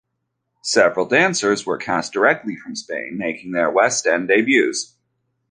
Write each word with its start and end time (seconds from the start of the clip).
Several 0.63 1.05
dancers 1.05 1.63
were 1.63 1.77
cast 1.77 2.11
directly 2.11 2.55
from 2.55 2.75
Spain, 2.75 3.19
making 3.19 3.51
their 3.51 3.69
West 3.69 4.07
End 4.07 4.27
debuts. 4.29 4.95